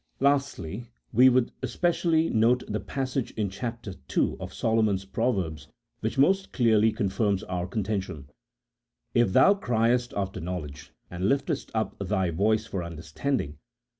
Lastly, 0.19 0.87
we 1.13 1.27
should 1.29 1.51
especially 1.61 2.27
note 2.31 2.63
the 2.67 2.79
passage 2.79 3.29
in 3.37 3.51
chap. 3.51 3.85
ii. 4.17 4.35
of 4.39 4.51
Solomon's 4.51 5.05
proverbs 5.05 5.67
which 5.99 6.17
most 6.17 6.51
clearly 6.51 6.91
confirms 6.91 7.43
our 7.43 7.67
con 7.67 7.83
tention:" 7.83 8.27
If 9.21 9.31
thou 9.33 9.53
criest 9.53 10.11
after 10.17 10.41
knowledge, 10.41 10.91
and 11.11 11.25
liftest 11.29 11.69
up 11.75 11.99
thy 11.99 12.31
voice 12.31 12.65
for 12.65 12.83
understanding 12.83 13.59